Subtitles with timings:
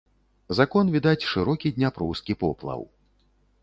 [0.59, 2.81] З акон відаць шырокі дняпроўскі поплаў.